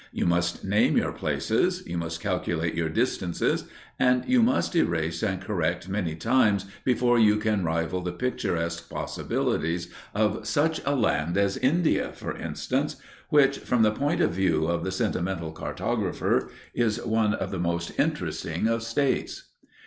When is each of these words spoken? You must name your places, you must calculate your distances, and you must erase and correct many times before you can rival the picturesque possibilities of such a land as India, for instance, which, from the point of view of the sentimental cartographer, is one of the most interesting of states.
You 0.11 0.25
must 0.25 0.63
name 0.65 0.97
your 0.97 1.11
places, 1.11 1.83
you 1.85 1.95
must 1.95 2.21
calculate 2.21 2.73
your 2.73 2.89
distances, 2.89 3.65
and 3.99 4.25
you 4.25 4.41
must 4.41 4.75
erase 4.75 5.21
and 5.21 5.39
correct 5.39 5.87
many 5.87 6.15
times 6.15 6.65
before 6.83 7.19
you 7.19 7.37
can 7.37 7.63
rival 7.63 8.01
the 8.01 8.11
picturesque 8.11 8.89
possibilities 8.89 9.93
of 10.15 10.47
such 10.47 10.81
a 10.87 10.95
land 10.95 11.37
as 11.37 11.55
India, 11.57 12.11
for 12.15 12.35
instance, 12.35 12.95
which, 13.29 13.59
from 13.59 13.83
the 13.83 13.91
point 13.91 14.21
of 14.21 14.31
view 14.31 14.65
of 14.65 14.83
the 14.83 14.91
sentimental 14.91 15.51
cartographer, 15.53 16.49
is 16.73 16.99
one 17.05 17.35
of 17.35 17.51
the 17.51 17.59
most 17.59 17.91
interesting 17.99 18.67
of 18.67 18.81
states. 18.81 19.51